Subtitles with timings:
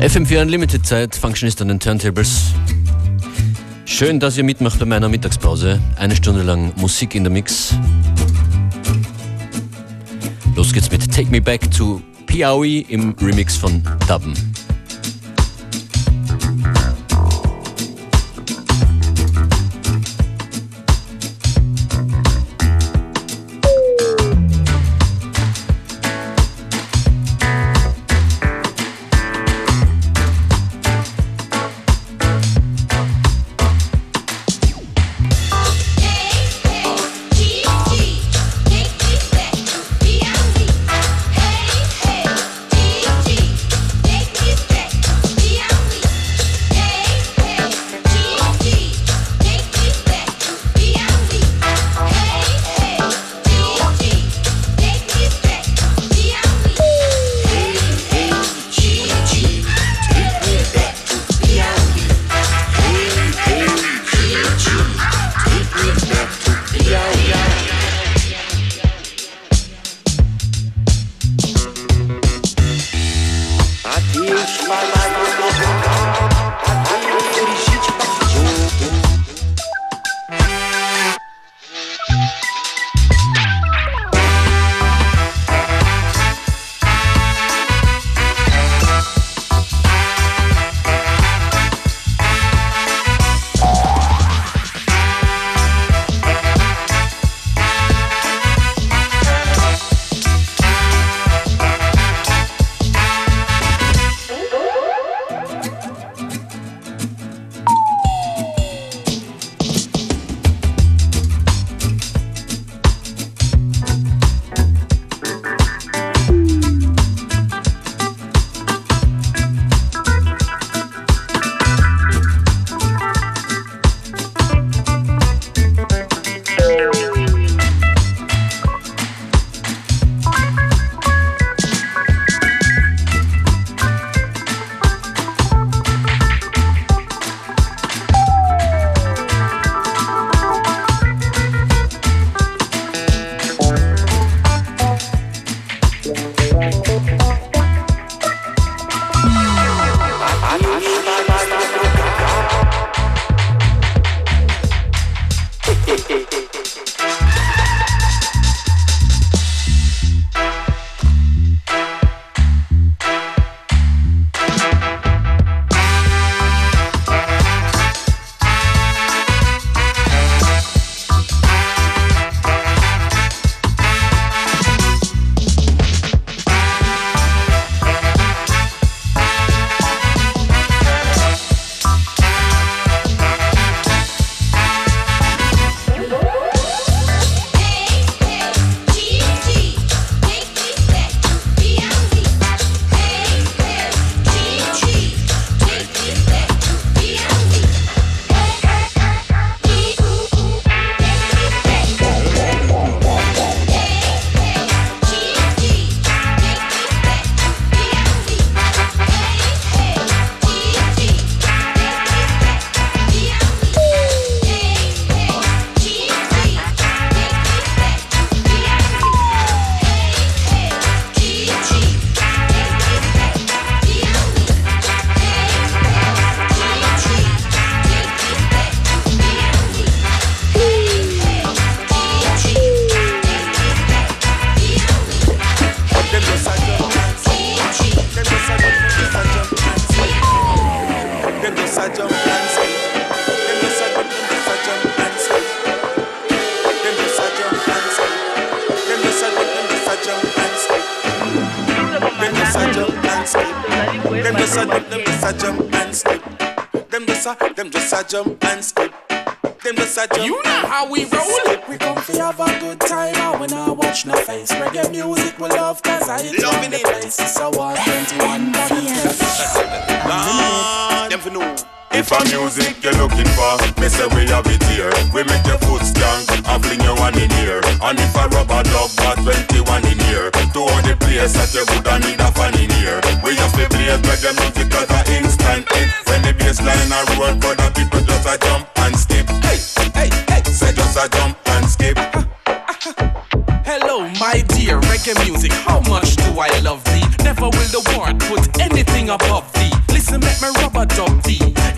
[0.00, 2.52] FM4 Unlimited Zeit, Functionist an den Turntables.
[3.84, 5.78] Schön, dass ihr mitmacht bei meiner Mittagspause.
[5.96, 7.74] Eine Stunde lang Musik in der Mix.
[10.56, 14.49] Los geht's mit Take Me Back to Piaui im Remix von Dubben.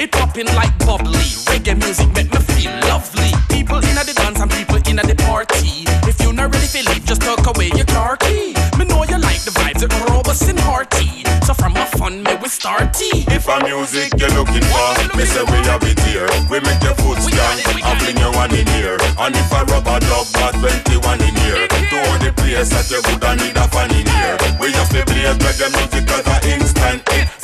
[0.03, 1.31] It popping like bubbly.
[1.47, 3.31] Reggae music make me feel lovely.
[3.47, 5.87] People in the dance and people in the party.
[6.11, 8.51] If you're not ready for leave, just tuck away your car key.
[8.75, 11.23] Me know you like the vibes, it robust and hearty.
[11.47, 13.23] So from a fun, me we start tea.
[13.31, 16.27] If a music you're looking for, me say we have it here.
[16.51, 18.99] We make your foot stand and fling your one in here.
[19.23, 21.71] And if a rubber dub, got 21 in here.
[21.71, 24.35] To all the place that you would need a fan in here.
[24.59, 27.42] We have to play reggae music as an instant hit.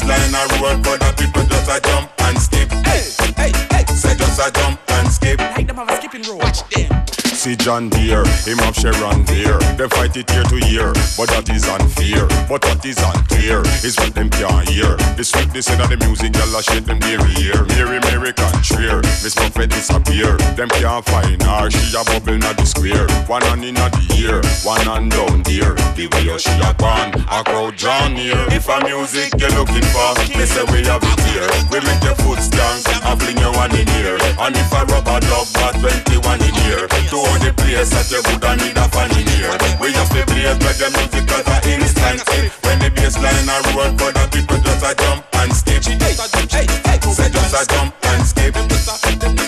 [0.00, 2.70] When the bass line a roll, for the people just a jump and skip.
[2.86, 3.02] Hey,
[3.36, 3.84] hey, hey.
[3.94, 5.38] Say just a jump and skip.
[5.38, 6.42] Them have a skipping rope.
[6.42, 7.06] Watch them.
[7.38, 9.62] See John Deere, him have Sharon there.
[9.78, 12.26] They fight it year to year, but that is unfair.
[12.50, 14.98] But what is unclear is what them can't hear.
[15.14, 17.62] The sweetness in the music, y'all a shit them dairy ear.
[17.78, 20.34] Mary, Mary contraire, Miss Buffett disappear.
[20.58, 23.06] Them can't find her, she a bubble not the square.
[23.30, 25.78] One hand in the ear, one hand down there.
[25.94, 28.34] The way she a gone, a crowd drawn near.
[28.50, 31.46] If a music you're looking for, me say we have it here.
[31.70, 34.18] We make your foot stand and fling your one in here.
[34.42, 36.86] And if a rubber dub, got 21 in here.
[36.88, 39.52] To all the place that you woulda need a fan in here.
[39.80, 42.52] We have to play reggae music as an instant hit.
[42.64, 45.84] When the bass line a roll, for the people just a jump and skip.
[45.84, 46.14] Hey,
[46.50, 46.98] hey, hey.
[47.10, 49.47] Say just a jump and skip.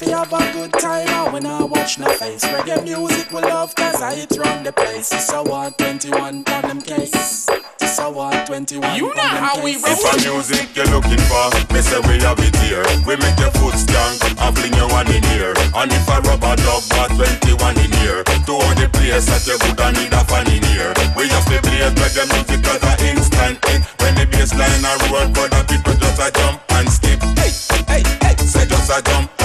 [0.00, 3.40] We come have a good time and we not watch no face Reggae music we
[3.42, 7.48] love cause I hit run the place It's a 121 on them case
[7.80, 11.82] It's a 121 You know how we roll If a music you're looking for, me
[11.82, 12.86] say we have it here.
[13.10, 15.54] We make your foot stand and fling your one in here.
[15.74, 18.22] And if a rubber dub, got 21 in here.
[18.22, 20.94] To all the place that you would need a fan in here.
[21.18, 23.82] We have to play reggae music as an instant hit.
[23.98, 27.18] When the bass line a roll, for the people just a jump and skip.
[27.34, 27.50] Hey,
[27.90, 29.37] hey, hey, say just a jump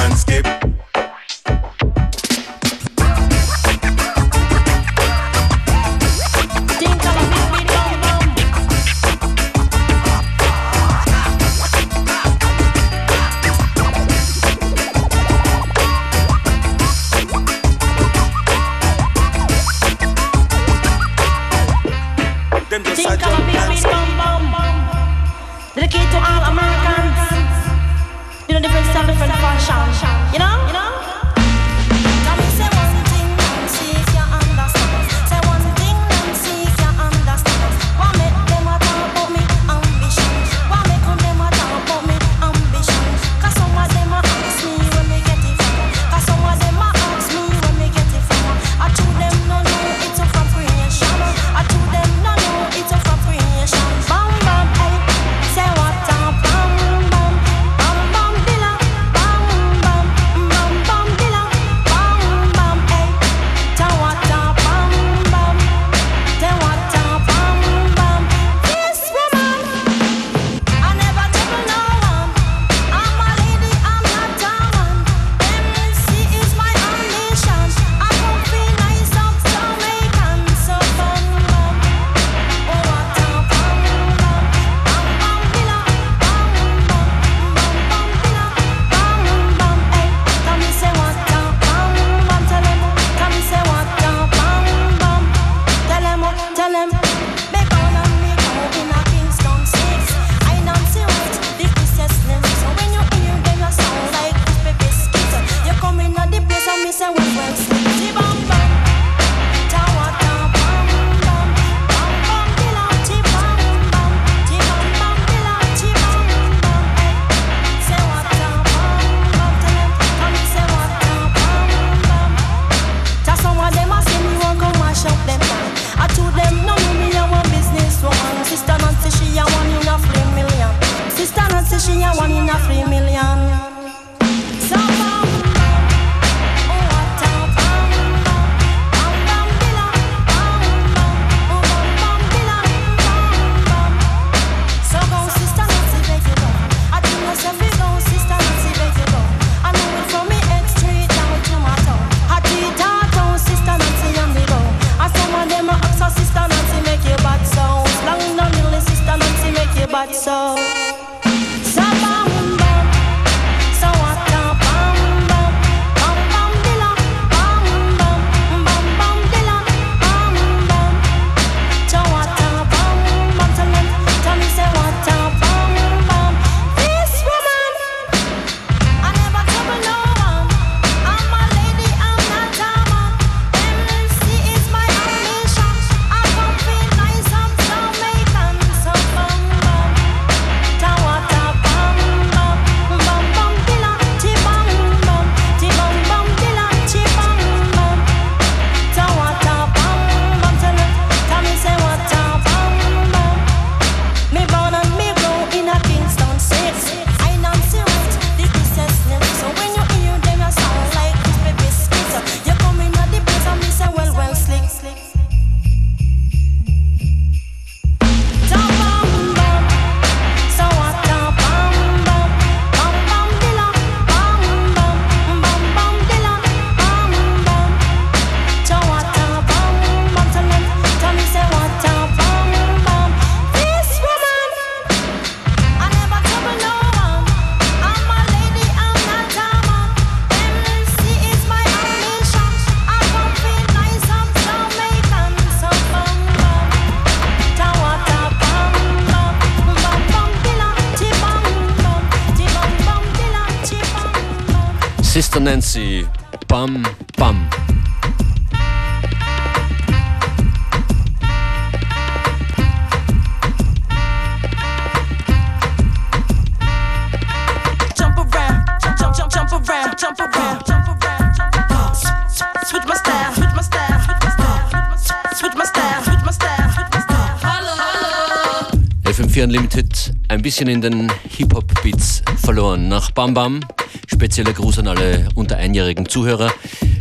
[280.54, 282.88] bisschen in den Hip-Hop-Beats verloren.
[282.88, 283.62] Nach Bam Bam,
[284.06, 286.54] spezieller Gruß an alle unter einjährigen Zuhörer,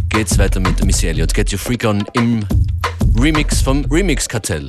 [0.09, 1.35] geht's weiter mit Missy Elliott.
[1.35, 2.47] Get Your Freak On im
[3.15, 4.69] Remix vom Remix-Kartell.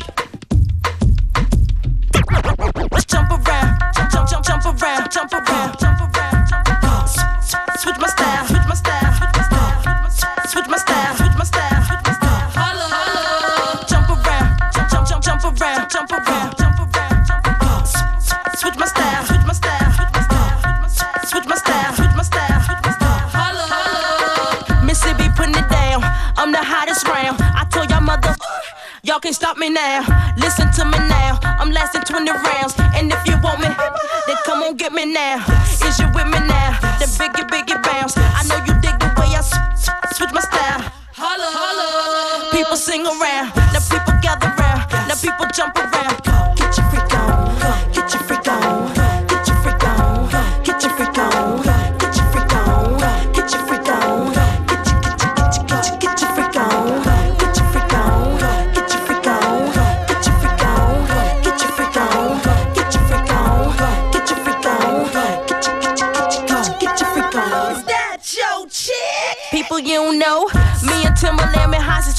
[29.63, 30.03] me now.
[30.35, 31.39] Listen to me now.
[31.41, 32.75] I'm lasting 20 rounds.
[32.95, 33.67] And if you want me,
[34.27, 35.45] then come on, get me now.
[35.87, 36.32] Is you with me?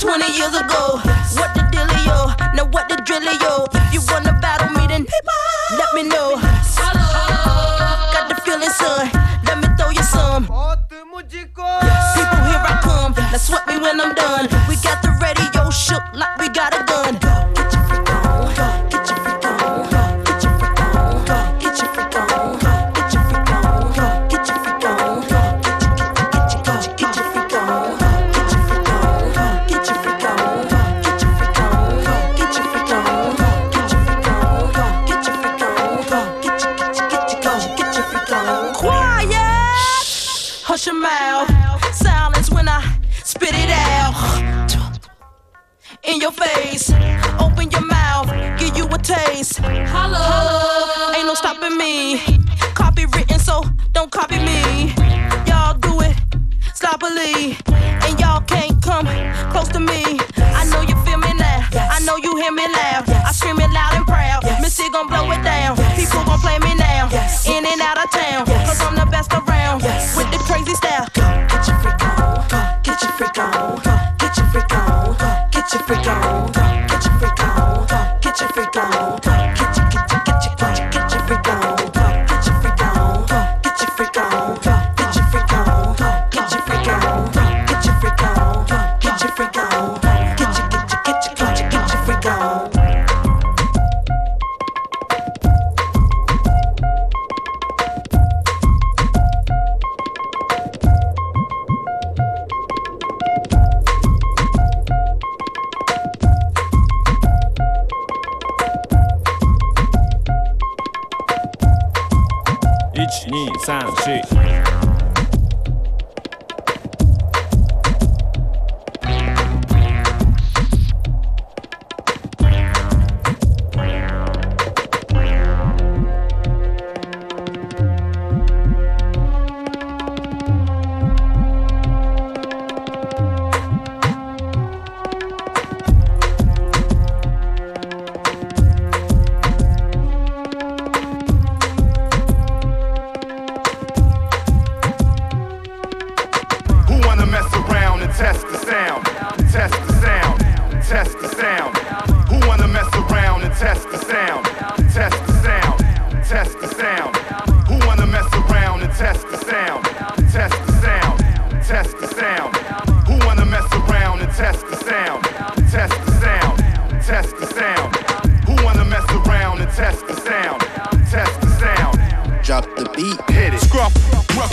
[0.04, 1.13] 20 years ago.
[49.44, 49.90] points.
[49.90, 50.16] Holla.
[50.16, 51.16] Holla.
[51.16, 52.20] Ain't no stopping me.
[52.74, 54.92] Copy written, so don't copy me.
[55.46, 56.16] Y'all do it
[56.74, 57.56] sloppily.
[58.04, 59.06] And y'all can't come
[59.50, 60.18] close to me.
[60.36, 61.68] I know you feel me now.
[61.72, 63.23] I know you hear me laugh.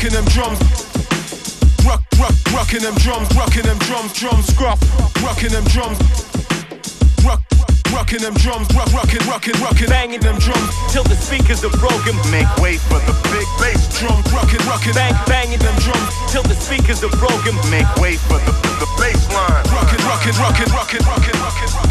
[0.01, 0.57] Rocking them drums.
[1.85, 4.81] rock, rock, rocking them drums, rocking them drums, drum scruff,
[5.21, 6.01] rocking them drums.
[7.21, 7.45] Rock,
[7.93, 12.17] rocking them drums, rock, rocking, rocking, rocking, banging them drums till the speakers are broken.
[12.33, 16.57] Make way for the big bass drum, rocking, rocking, bang, banging them drums till the
[16.57, 17.53] speakers are broken.
[17.69, 19.61] Make way for the the bass line.
[19.69, 21.37] rocking, rocking, rocking, rocking, rocking.
[21.37, 21.90] rucking, rucking.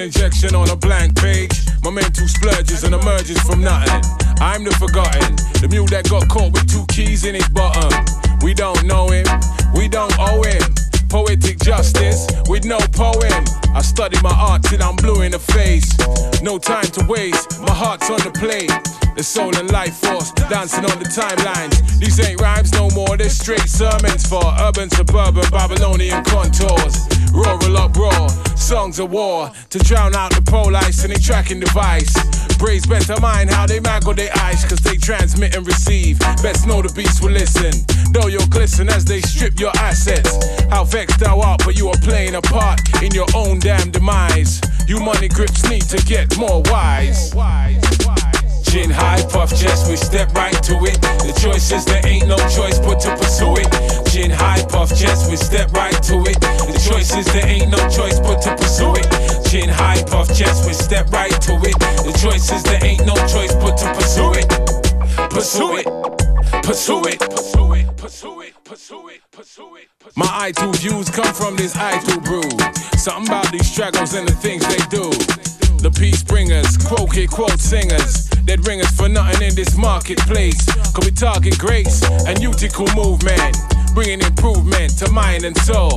[0.00, 1.52] Injection on a blank page.
[1.84, 4.00] My mental splurges and emerges from nothing.
[4.40, 7.92] I'm the forgotten, the mule that got caught with two keys in his bottom.
[8.40, 9.26] We don't know him,
[9.74, 10.62] we don't owe him.
[11.10, 13.44] Poetic justice with no poem.
[13.76, 15.92] I study my art till I'm blue in the face.
[16.40, 18.72] No time to waste, my heart's on the plate.
[19.16, 21.76] The soul and life force dancing on the timelines.
[22.00, 27.09] These ain't rhymes no more, they're straight sermons for urban, suburban, Babylonian contours.
[27.32, 32.12] Rural uproar, songs of war to drown out the police and they tracking device.
[32.58, 36.18] Braves better mind how they mangle their eyes, cause they transmit and receive.
[36.42, 37.72] Best know the beast will listen.
[38.12, 40.30] Though you'll glisten as they strip your assets.
[40.70, 44.60] How vexed thou art, but you are playing a part in your own damn demise.
[44.86, 47.32] You money grips need to get more wise.
[48.70, 50.94] Chin high, puff chest, we step right to it.
[51.26, 53.66] The choice is there ain't no choice but to pursue it.
[54.12, 56.38] Chin high, puff chest, we step right to it.
[56.38, 59.10] The choice is there ain't no choice but to pursue it.
[59.50, 61.74] Chin high, puff chest, we step right to it.
[62.06, 64.46] The choice is there ain't no choice but to pursue it.
[65.34, 65.86] Pursue it,
[66.62, 69.88] pursue it, pursue it, pursue it, pursue it, pursue it.
[70.14, 72.48] My idle views come from this I2 brew.
[72.96, 75.10] Something about these struggles and the things they do.
[75.80, 78.28] The peace bringers, quote it, quote singers.
[78.44, 80.62] They'd ring us for nothing in this marketplace.
[80.92, 83.56] Cause we target grace and utical movement.
[83.94, 85.96] Bringing improvement to mind and soul.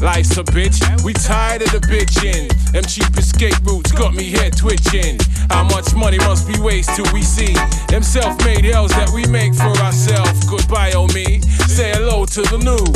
[0.00, 2.48] Life's a bitch, we tired of the bitching.
[2.72, 5.18] Them cheap escape routes got me here twitching.
[5.50, 7.52] How much money must be wasted till we see
[7.88, 10.48] them self-made hells that we make for ourselves?
[10.48, 11.40] Goodbye, oh me.
[11.68, 12.86] Say hello to the new.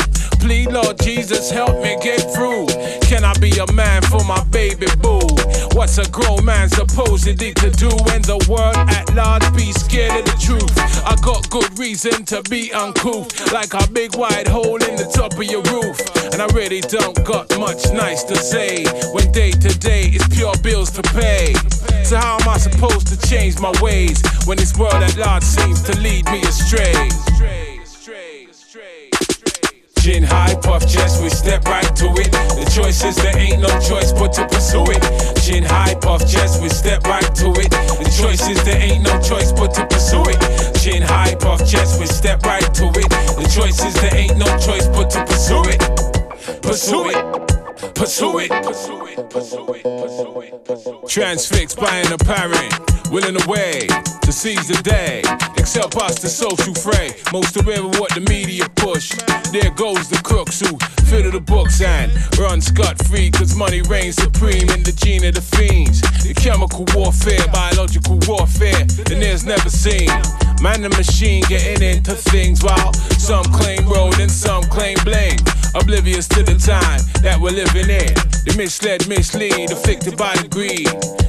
[0.41, 2.67] Please, Lord Jesus, help me get through.
[3.03, 5.21] Can I be a man for my baby boo?
[5.73, 10.25] What's a grown man supposedly to do when the world at large be scared of
[10.25, 10.73] the truth?
[11.05, 15.33] I got good reason to be uncouth, like a big wide hole in the top
[15.33, 16.01] of your roof.
[16.35, 20.53] And I really don't got much nice to say when day to day is pure
[20.65, 21.55] bills to pay.
[22.03, 25.81] So how am I supposed to change my ways when this world at large seems
[25.83, 26.91] to lead me astray?
[30.03, 32.33] Chin high, puff chest, we step right to it.
[32.33, 35.03] The choice is there ain't no choice but to pursue it.
[35.41, 37.71] Chin high, puff chest, we step right to it.
[37.71, 40.75] The choice is there ain't no choice but to pursue it.
[40.83, 43.09] Chin high, puff chest, we step right to it.
[43.39, 46.14] The choice is there ain't no choice but to pursue it.
[46.45, 47.44] Pursue it.
[47.95, 48.51] Pursue it.
[51.09, 53.87] Transfixed by an apparent, willing away
[54.23, 55.23] to seize the day.
[55.57, 57.11] Except us the social fray.
[57.33, 59.13] Most aware of what the media push.
[59.53, 60.77] There goes the crooks who
[61.07, 63.31] fiddle the books and run scot free.
[63.31, 66.01] Cause money reigns supreme in the gene of the fiends.
[66.23, 70.11] The chemical warfare, biological warfare, the near's never seen.
[70.61, 75.39] Man and machine getting into things while some claim road and some claim blame.
[75.75, 78.15] Oblivious to the time that we're living in.
[78.45, 80.89] The misled, mislead, afflicted by the greed.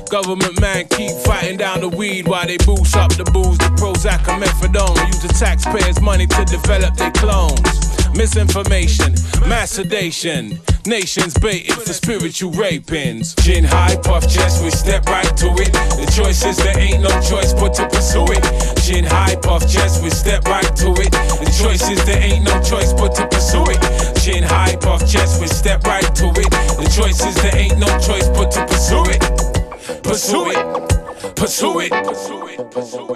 [0.10, 4.28] Government man keep fighting down the weed while they boost up the booze, the Prozac
[4.28, 4.96] and methadone.
[5.08, 7.85] Use the taxpayers' money to develop their clones.
[8.16, 9.14] Misinformation,
[9.48, 10.58] mass sedation.
[10.86, 13.36] Nations baited for spiritual rapings.
[13.44, 15.74] Gin high, puff chest, we step right to it.
[15.74, 18.44] The choice is there ain't no choice but to pursue it.
[18.84, 21.12] Gin high, puff chest, we step right to it.
[21.12, 24.16] The choice is there ain't no choice but to pursue it.
[24.22, 26.52] Gin high, puff chest, we step right to it.
[26.80, 29.22] The choice is there ain't no choice but to pursue it.
[30.04, 31.36] Pursue it.
[31.36, 31.92] Pursue it.
[31.92, 32.06] Pursue it.
[32.06, 32.72] Pursue it.
[32.72, 33.15] Pursue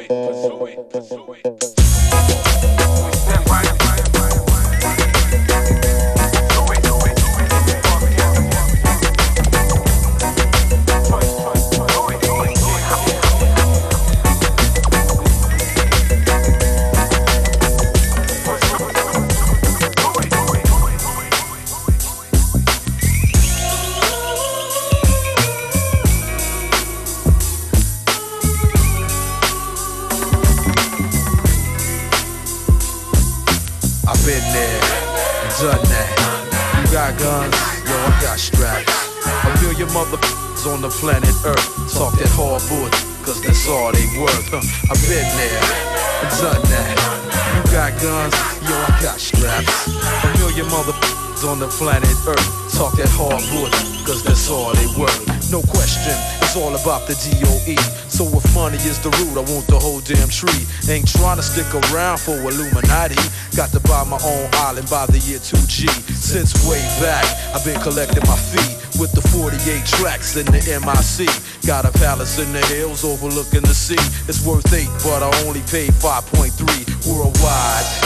[51.44, 53.70] on the planet Earth talk that hard bull,
[54.04, 55.20] cause that's all they worth.
[55.52, 57.76] No question, it's all about the DOE.
[58.08, 60.68] So if money is the root, I want the whole damn tree.
[60.92, 63.20] Ain't trying to stick around for Illuminati.
[63.56, 65.88] Got to buy my own island by the year 2G.
[66.12, 67.26] Since way back,
[67.56, 71.30] I've been collecting my fee with the 48 tracks in the MIC.
[71.66, 74.02] Got a palace in the hills overlooking the sea.
[74.28, 76.29] It's worth eight, but I only paid 5.3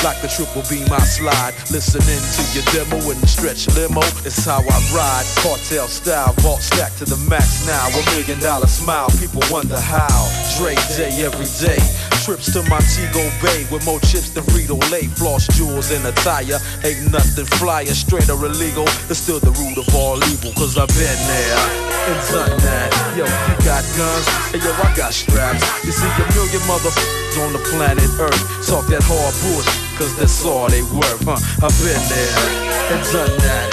[0.04, 1.54] Like the triple beam, I slide.
[1.72, 4.02] Listening to your demo in the stretch limo.
[4.28, 5.26] It's how I ride.
[5.42, 7.88] Cartel style, vault stack to the max now.
[7.88, 10.28] A million dollar smile, people wonder how.
[10.58, 12.13] Dre day every day.
[12.24, 15.12] Trips to Montego Bay with more chips than Frito Lay.
[15.20, 16.56] Floss jewels in attire.
[16.88, 18.88] Ain't nothing flyer, straight or illegal.
[19.12, 21.60] It's still the root of all evil, cause I've been there
[22.08, 22.96] and done that.
[23.20, 24.24] Yo, you got guns,
[24.56, 25.68] and yo, I got straps.
[25.84, 28.40] You see a million motherfuckers on the planet Earth
[28.72, 31.36] talk that hard bullshit, cause that's all they worth, huh?
[31.60, 32.40] I've been there
[32.88, 33.68] and done that.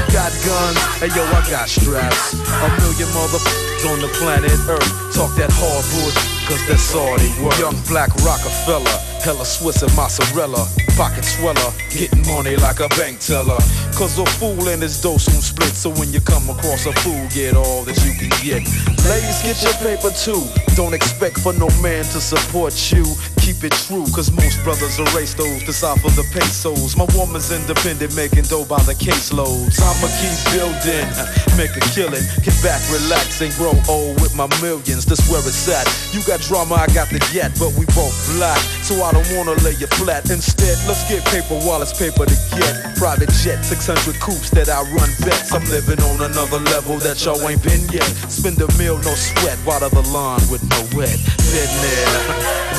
[0.00, 2.40] You got guns, and yo, I got straps.
[2.40, 7.28] A million motherfuckers on the planet Earth talk that hard bullshit, cause that's all they
[7.42, 7.58] worth.
[7.58, 10.66] Young black Rockefeller, hella Swiss and mozzarella.
[10.96, 13.58] Pocket sweller, getting money like a bank teller.
[13.94, 15.72] Cause a fool and his dough soon split.
[15.72, 18.66] So when you come across a fool, get all that you can get.
[19.06, 20.42] Ladies, get your paper too.
[20.74, 23.04] Don't expect for no man to support you.
[23.38, 26.96] Keep it true, cause most brothers erase those to side for the pesos.
[26.96, 29.78] My woman's independent, making dough by the caseloads.
[29.78, 31.06] I'ma keep building,
[31.60, 32.22] make a killing.
[32.42, 35.04] Get back, relax, and grow old with my millions.
[35.04, 35.86] That's where it's at.
[36.14, 38.58] You got drama, I got the jet, but we both black.
[38.82, 40.30] So I don't wanna lay you flat.
[40.30, 42.96] Instead, let's get paper while it's paper to get.
[42.96, 45.52] Private jet, 600 coops that I run bets.
[45.52, 48.08] I'm living on another level that y'all ain't been yet.
[48.32, 51.14] Spend a meal, no sweat, water the lawn with no wet.
[51.52, 52.08] Been there,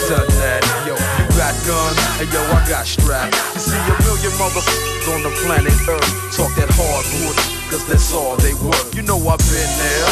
[0.10, 0.62] done that.
[0.89, 3.38] Yo, you got guns, and yo, I got straps.
[3.54, 7.38] You see a million motherfuckers on the planet Earth talk that hard wood,
[7.73, 8.93] cause that's all they worth.
[8.95, 10.09] You know I've been there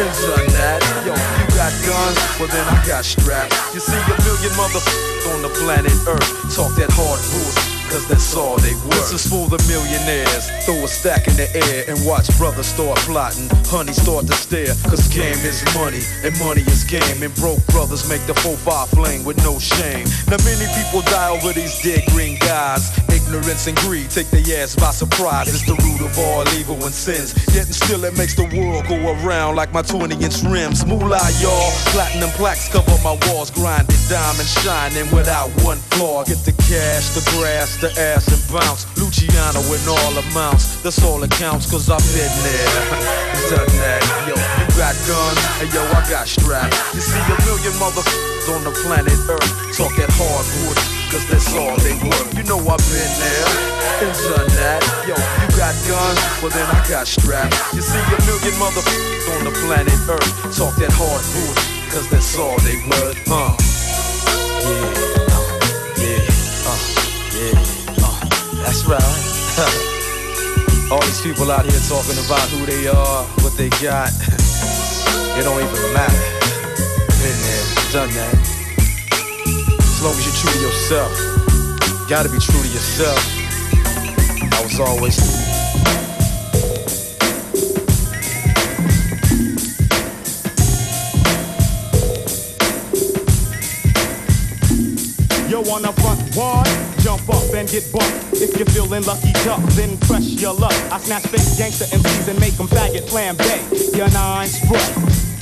[0.00, 0.80] and done that.
[1.04, 3.74] Yo, you got guns, well then I got straps.
[3.74, 7.71] You see a million motherfuckers on the planet Earth talk that hard wood.
[7.92, 9.12] Cause that's all they worth.
[9.12, 10.48] This is for the millionaires.
[10.64, 13.52] Throw a stack in the air and watch brothers start plotting.
[13.68, 14.72] Honey start to stare.
[14.88, 17.20] Cause game is money and money is game.
[17.22, 20.08] And broke brothers make the 4-5 fling with no shame.
[20.32, 22.96] Now many people die over these dead green guys.
[23.12, 25.52] Ignorance and greed take their ass by surprise.
[25.52, 27.36] It's the root of all evil and sins.
[27.52, 30.86] Yet and still it makes the world go around like my 20 inch rims.
[30.88, 31.70] Moolah, y'all.
[31.92, 33.50] Platinum plaques cover my walls.
[33.52, 36.24] Grinded diamond shining without one flaw.
[36.24, 38.86] Get the cash, the grass, the ass and bounce.
[38.94, 40.78] Luciano in all amounts.
[40.86, 42.70] That's all that counts, cause I've been there.
[43.50, 44.02] Done that.
[44.22, 46.78] Yo, you got guns, and yo, I got straps.
[46.94, 50.78] You see a million motherfuckers on the planet Earth talk that hard wood,
[51.10, 52.30] cause that's all they worth.
[52.38, 53.50] You know I've been there
[54.06, 54.80] and done that.
[55.02, 57.58] Yo, you got guns, well then I got straps.
[57.74, 61.58] You see a million motherfuckers on the planet Earth talk that hard wood,
[61.90, 63.18] cause that's all they worth.
[63.26, 63.50] Huh?
[63.50, 64.38] Uh,
[64.70, 65.11] yeah,
[68.72, 69.02] that's right.
[70.90, 74.08] All these people out here talking about who they are, what they got.
[75.36, 76.16] it don't even matter.
[77.20, 78.34] Been there, done that.
[79.78, 81.12] As long as you're true to yourself,
[82.08, 83.20] gotta be true to yourself.
[84.40, 85.18] I was always.
[95.50, 98.32] Yo, on the front one, jump up and get bumped.
[98.32, 100.72] If you're feeling lucky, duck, then press your luck.
[100.90, 103.96] I snatch fake gangster MCs and make them faggot flambe.
[103.96, 105.31] Your nine spray.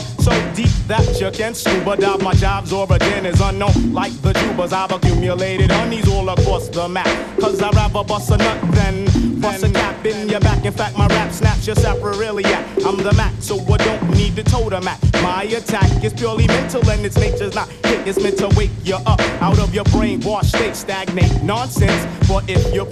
[0.00, 2.22] So deep that you can scuba dive.
[2.22, 7.06] My job's origin is unknown, like the tubers I've accumulated honeys all across the map.
[7.38, 10.64] Cause I'd rather bust a nut than bust a cap in your back.
[10.64, 12.64] In fact, my rap snaps your sacroiliac.
[12.86, 15.00] I'm the Mac, so I don't need the totem Mac.
[15.22, 18.06] My attack is purely mental and its nature's not hit.
[18.06, 22.06] It's meant to wake you up out of your brainwash state, stagnate nonsense.
[22.28, 22.86] But if you're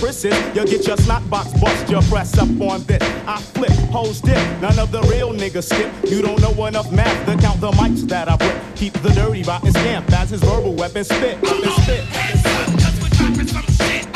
[0.55, 1.89] you'll get your snot box bust.
[1.89, 3.03] Your press up on this.
[3.27, 4.37] I flip, hoes dip.
[4.61, 5.93] None of the real niggas skip.
[6.11, 8.77] You don't know enough math to count the mics that I put.
[8.77, 11.39] Keep the dirty rotten scamp as his verbal weapon spit.
[11.45, 12.05] Up And spit.
[12.15, 14.10] Real,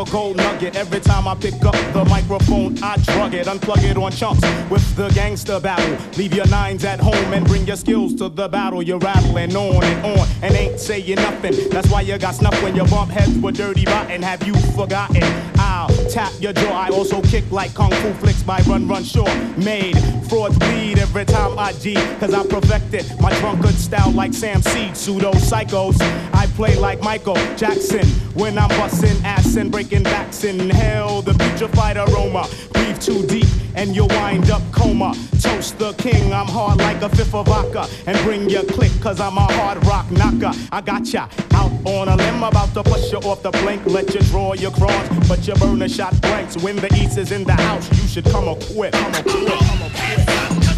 [0.00, 0.76] a gold nugget.
[0.76, 4.96] Every time I pick up the microphone, I drug it, unplug it on chunks with
[4.96, 5.96] the gangster battle.
[6.16, 8.82] Leave your nines at home and bring your skills to the battle.
[8.82, 11.68] You're rattling on and on and ain't saying nothing.
[11.70, 14.22] That's why you got snuff when your bump heads with dirty rotten.
[14.22, 15.59] Have you forgotten?
[16.10, 16.72] Tap your jaw.
[16.72, 19.32] I also kick like kung fu flicks by Run Run Shaw.
[19.56, 19.96] Made
[20.28, 24.96] frauds bleed every time I G, cause I perfected my drunkard style like Sam Seed.
[24.96, 26.00] Pseudo psychos.
[26.34, 30.42] I play like Michael Jackson when I'm busting ass and breaking backs.
[30.42, 32.48] Inhale the putrefied aroma.
[32.72, 35.14] Breathe too deep and you'll wind up coma.
[35.40, 37.86] Toast the king, I'm hard like a fifth of vodka.
[38.06, 40.52] And bring your click, cause I'm a hard rock knocker.
[40.72, 43.84] I got ya out on a limb, about to push you off the blink.
[43.86, 46.56] Let you draw your cross, but you burn a shot blanks.
[46.56, 48.96] When the east is in the house, you should come equipped.
[48.96, 49.60] Come equipped.
[49.60, 50.69] Come equipped.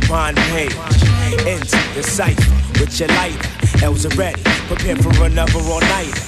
[0.00, 0.74] Dead boy on page.
[1.46, 3.84] Into the cipher with your lighter.
[3.84, 6.20] L's ready, prepare for another all nighter.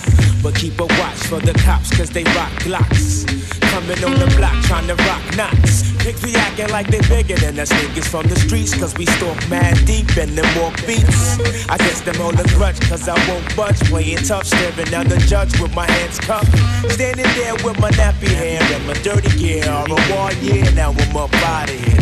[0.43, 3.27] But keep a watch for the cops, cause they rock glocks.
[3.73, 5.93] Coming on the block trying to rock knots.
[6.03, 9.37] Pigs be acting like they bigger than us niggas from the streets, cause we stalk
[9.49, 11.39] mad deep and then walk beats.
[11.69, 13.81] I guess them all a grudge, cause I won't budge.
[13.91, 16.53] Playing tough, staring down the judge with my hands cupped.
[16.91, 19.69] Standing there with my nappy hair and my dirty gear.
[19.69, 21.96] All a war year, now I'm up out of here.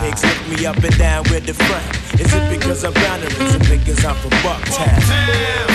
[0.00, 1.84] Pigs lift me up and down with the front.
[2.20, 4.88] Is it because I'm bound or is it because I'm from Bucktown?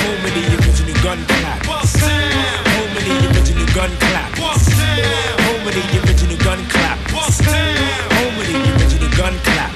[0.02, 1.94] Home of the original gun clappers.
[2.74, 4.66] Home the original gun clappers.
[5.46, 7.38] Home the original gun clappers.
[8.18, 9.75] Home the original gun clappers.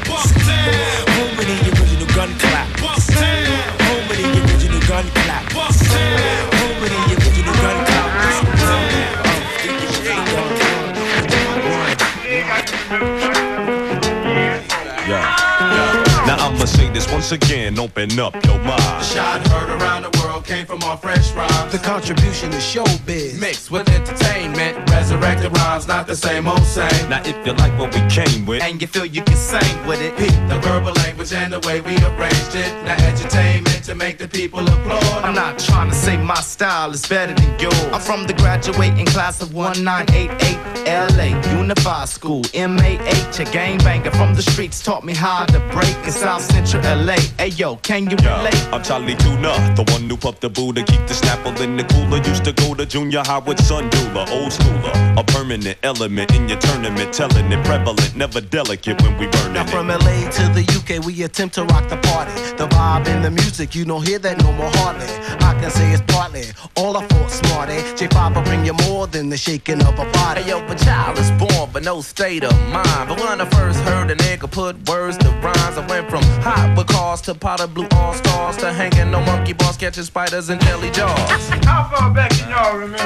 [17.30, 18.82] Once again, open up your mind.
[18.82, 21.72] The shot heard around the world came from our fresh rhymes.
[21.72, 23.40] The contribution is showbiz.
[23.40, 27.08] Mixed with entertainment, resurrected rhymes, not the same old same.
[27.08, 30.02] Now if you like what we came with, And you feel you can sing with
[30.02, 30.18] it.
[30.50, 32.72] The verbal language and the way we arranged it.
[32.86, 35.24] Now edutainment to make the people applaud.
[35.24, 37.76] I'm not trying to say my style is better than yours.
[37.94, 44.42] I'm from the graduating class of 1988 LA Unified School, MAH, a gangbanger from the
[44.42, 47.16] streets taught me how to break in South Central LA.
[47.38, 48.56] Hey yo, can you relate?
[48.74, 52.18] I'm Charlie Tuna, the one who puffed the Buddha, keep the snapple in the cooler.
[52.28, 55.20] Used to go to junior high with Sun Dula, old schooler.
[55.20, 59.64] A permanent element in your tournament, telling it prevalent, never delicate when we burning Now
[59.66, 59.70] it.
[59.70, 62.32] from LA to the UK, we attempt to rock the party.
[62.58, 65.06] The vibe and the music, you don't hear that no more hardly.
[65.46, 67.78] I can say it's partly all I thought smarty.
[67.98, 70.42] J5 will bring you more than the shaking of a body.
[70.42, 73.10] Hey yo, a child is born, but no state of mind.
[73.10, 76.76] But when I first heard a nigga put words to rhymes, I went from Hot
[76.76, 80.62] Wheels cars to powder blue all stars to hanging no monkey bars, catching spiders and
[80.62, 81.18] jelly jaws.
[81.66, 83.00] How far back can y'all remember?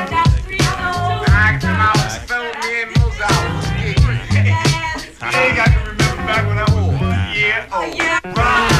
[1.23, 3.63] Back when I was filming in Mozart.
[5.23, 8.38] You ain't got to remember back when I was a year old.
[8.38, 8.73] Right.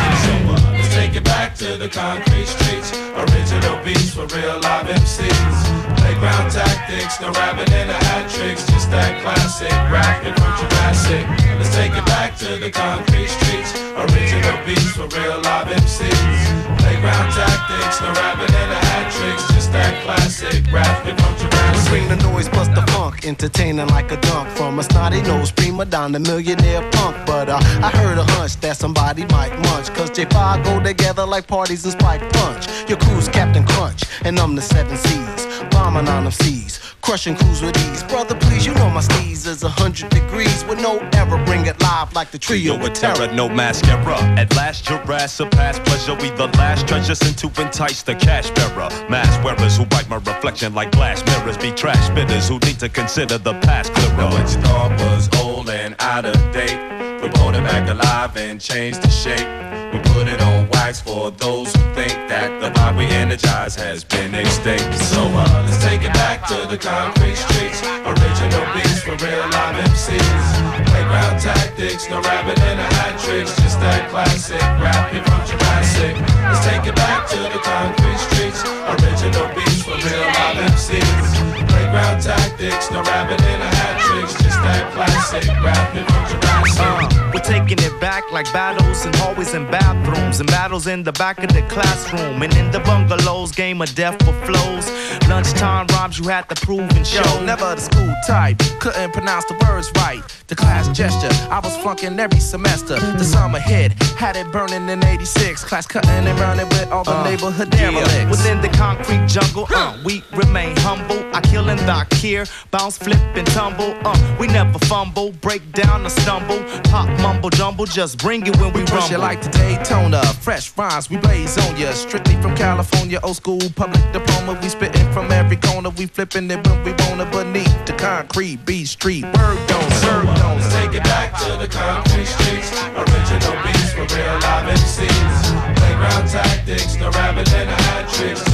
[0.74, 2.92] Let's take it back to the concrete streets.
[3.16, 5.98] Original beats for real live MCs.
[5.98, 8.73] Playground tactics, no rapping in the hat tricks.
[8.94, 11.26] That classic rapping from Jurassic.
[11.58, 13.74] Let's take it back to the concrete streets.
[13.98, 16.78] Original beats for real live MCs.
[16.78, 19.50] Playground tactics, no rapping and the hat tricks.
[19.50, 21.90] Just that classic rapping from Jurassic.
[21.90, 25.86] Bring the noise plus the funk, entertaining like a dunk from a snotty nose prima
[25.86, 27.18] donna millionaire punk.
[27.26, 31.48] But uh, I heard a hunch that somebody might munch, cause J5 go together like
[31.48, 32.68] parties and spike punch.
[32.88, 36.80] Your crew's Captain Crunch, and I'm the seven seas, bombing on them seas.
[37.02, 38.04] Crushing crews with ease.
[38.04, 41.44] Brother, please, you know my steez is a hundred degrees with no error.
[41.46, 43.32] Bring it live like the trio with terror.
[43.34, 44.16] no mascara.
[44.40, 46.16] At last, your ass surpassed pleasure.
[46.16, 48.90] We the last treasure sent to entice the cash bearer.
[49.10, 51.58] Mask wearers who bite my reflection like glass mirrors.
[51.58, 54.18] Be trash bitters who need to consider the past clearer.
[54.18, 57.03] Know what you was old and out of date.
[57.24, 59.48] We brought it back alive and changed the shape.
[59.96, 64.04] We put it on wax for those who think that the vibe we energize has
[64.04, 64.92] been extinct.
[65.00, 67.80] So uh, let's take it back to the concrete streets.
[68.04, 70.48] Original beats for real live MCs.
[70.84, 73.56] Playground tactics, no rabbit in a hat tricks.
[73.56, 76.20] Just that classic rapping from Jurassic.
[76.44, 78.68] Let's take it back to the concrete streets.
[78.68, 81.72] Original beats for real live MCs.
[81.72, 84.43] Playground tactics, no rabbit in a hat tricks.
[84.64, 86.82] That classic rapping from Jurassic.
[86.82, 91.12] Uh, we're taking it back like battles and hallways and bathrooms and battles in the
[91.14, 93.52] back of the classroom and in the bungalows.
[93.52, 94.90] Game of death for flows.
[95.28, 97.22] Lunchtime rhymes you had to prove and show.
[97.24, 100.22] Yo, never the school type, couldn't pronounce the words right.
[100.48, 103.00] The class gesture, I was flunking every semester.
[103.00, 105.64] The summer hit, had it burning in 86.
[105.64, 107.92] Class cutting and running with all the Uh, neighborhood yeah.
[107.92, 108.30] derelicts.
[108.30, 111.24] Within the concrete jungle, uh, we remain humble.
[111.34, 113.96] I kill and dock here, bounce, flip and tumble.
[114.06, 116.64] Uh, we never fumble, break down or stumble.
[116.84, 119.16] Pop, mumble, jumble, just bring it when we, We push rumble.
[119.16, 121.92] it like the Daytona, fresh rhymes, we blaze on ya.
[121.92, 124.58] Strictly from California, old school public diploma.
[124.62, 127.26] We spitting from every corner, we flipping it when we wanna.
[127.34, 130.62] Beneath the concrete, beat street, word don't serve don't.
[130.78, 132.70] Take it back to the concrete streets.
[132.94, 135.38] Original beats for real live MCs.
[135.80, 138.53] Playground tactics, the rabbit and the hat tricks.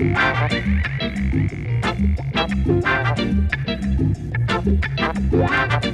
[0.00, 0.16] Thank
[5.84, 5.90] you.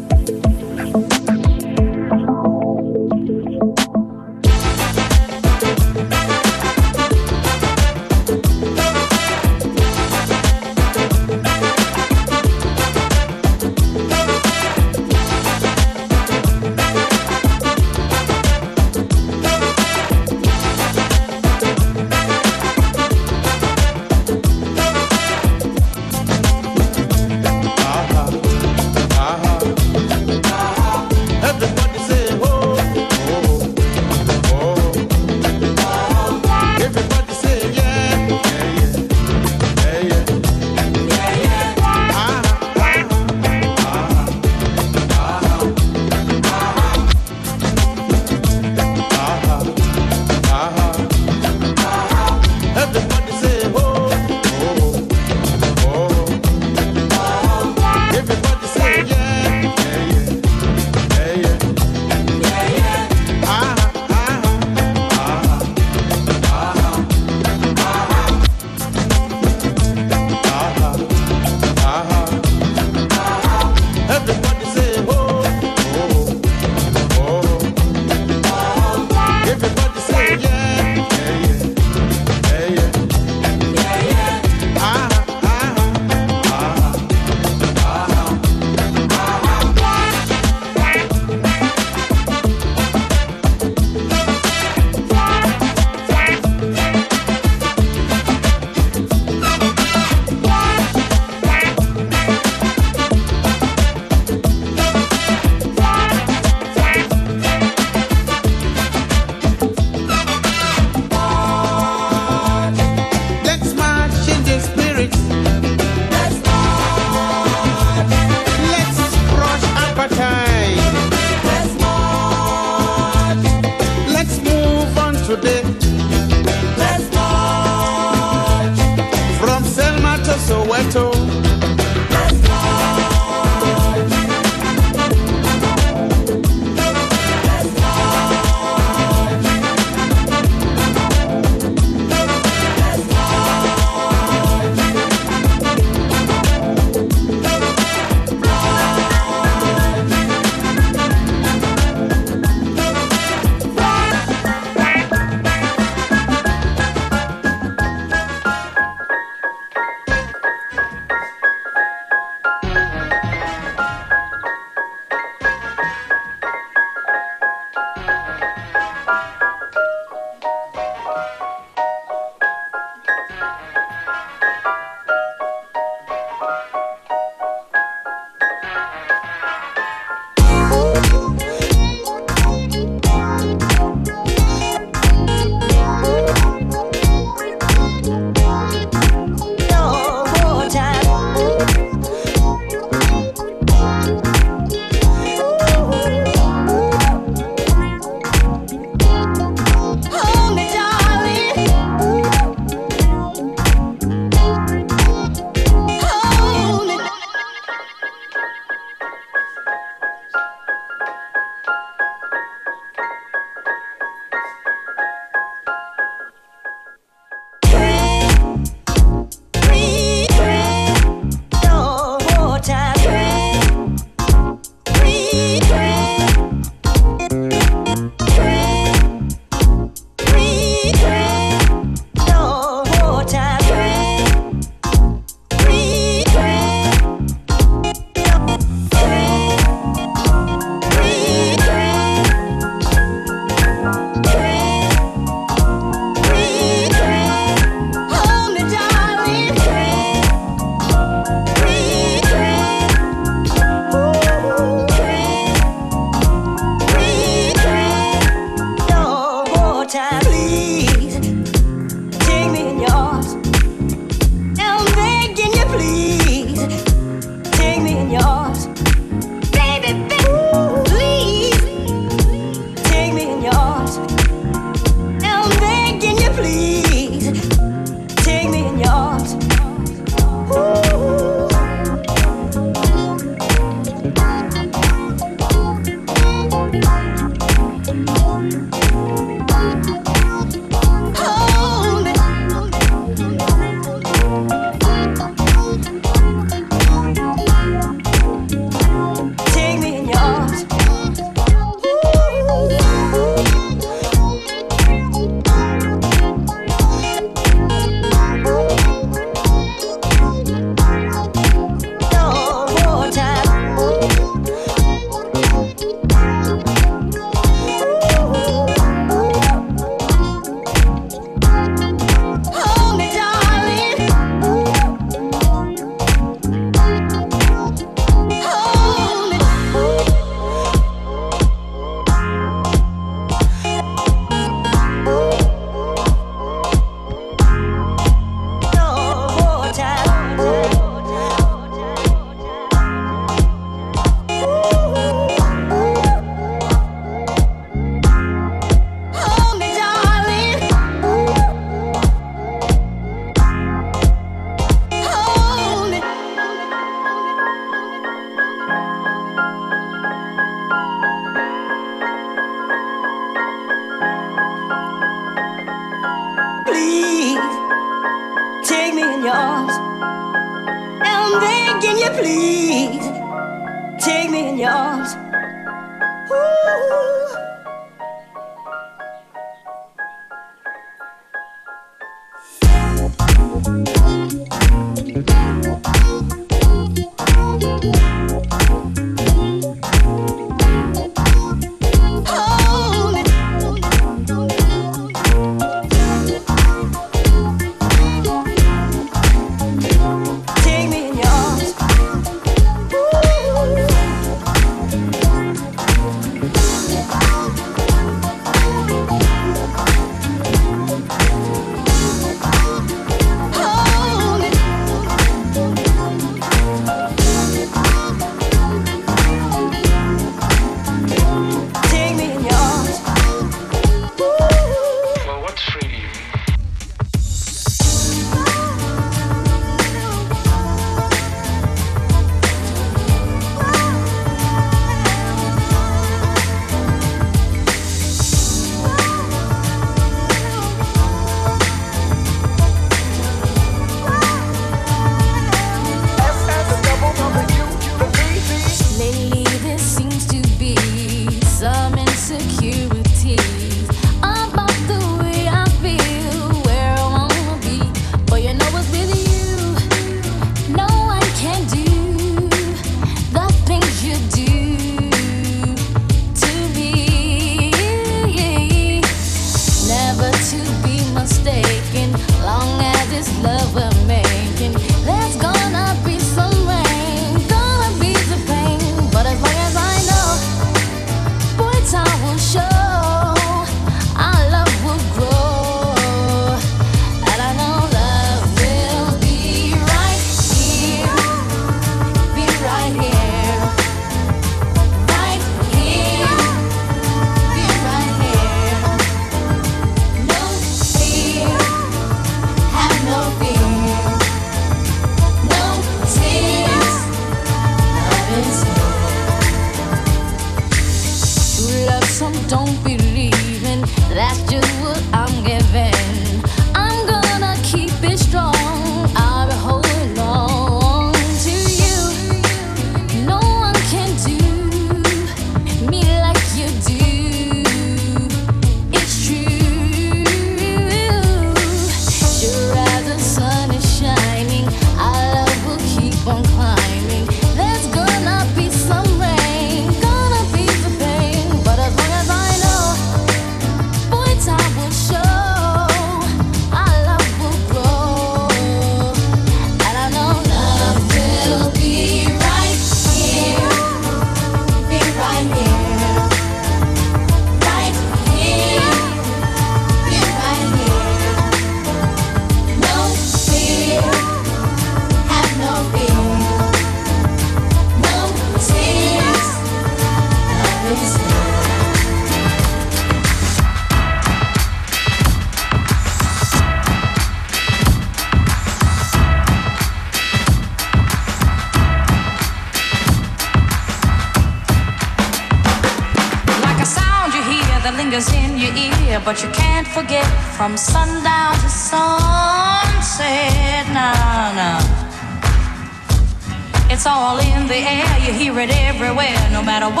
[599.61, 600.00] No matter what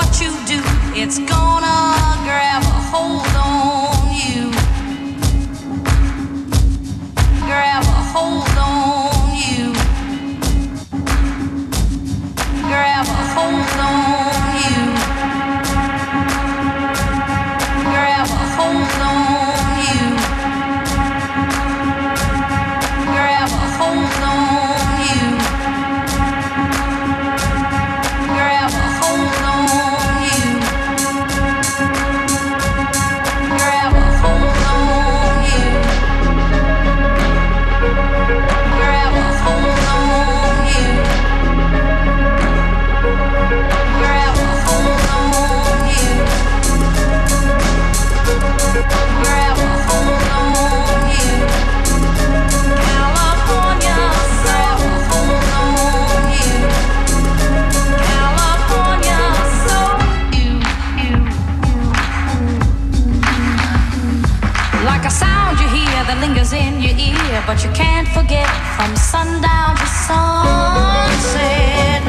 [65.01, 68.45] like a sound you hear that lingers in your ear, but you can't forget
[68.77, 72.05] from sundown to sunset.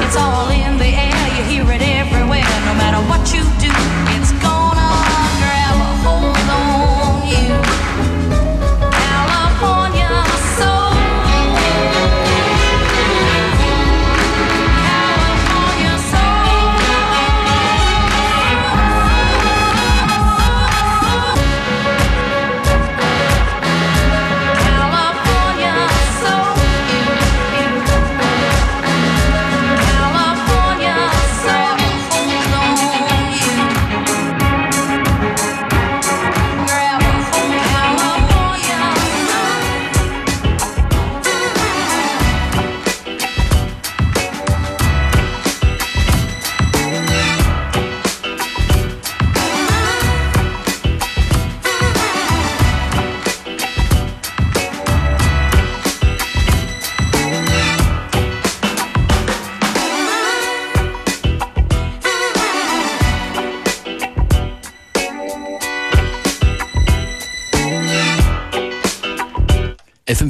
[0.00, 2.48] It's all in the air, you hear it everywhere.
[2.64, 3.68] No matter what you do,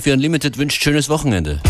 [0.04, 1.60] FM4 Unlimited wünscht schönes Wochenende.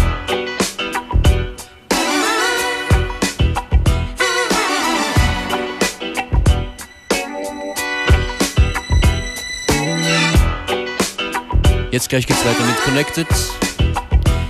[11.93, 13.29] Jetzt gleich geht's weiter mit Connected.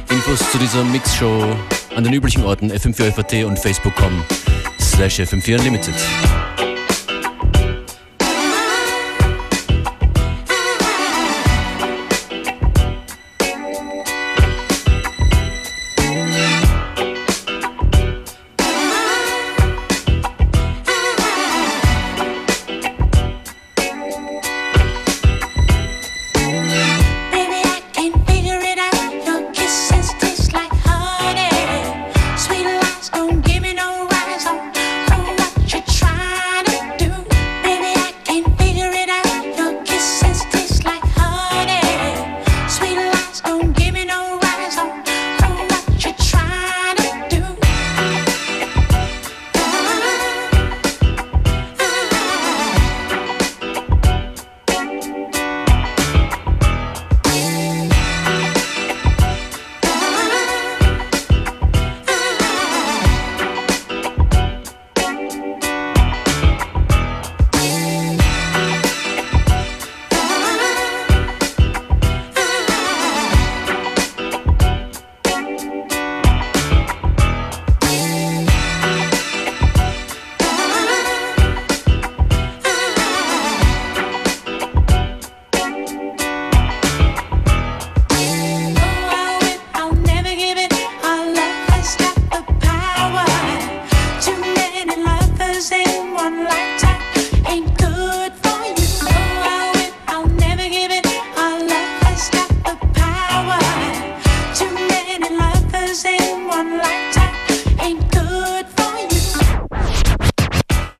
[0.08, 1.54] Infos zu dieser Mixshow
[1.94, 4.24] an den üblichen Orten fm4 FAT und facebook.com
[4.80, 5.94] slash fm4 Unlimited.